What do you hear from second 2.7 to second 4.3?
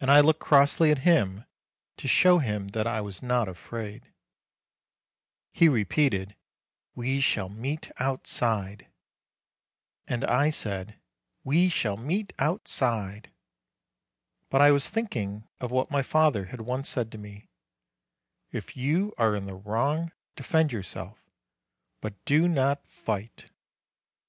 that I was not afraid. i86 MARCH